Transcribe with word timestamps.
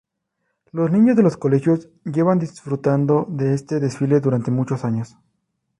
Los 0.71 0.89
niños 0.89 1.15
de 1.15 1.21
los 1.21 1.37
colegios 1.37 1.87
llevan 2.05 2.39
disfrutando 2.39 3.27
de 3.29 3.53
este 3.53 3.79
desfile 3.79 4.19
durante 4.19 4.49
muchos 4.49 4.83
años. 4.83 5.15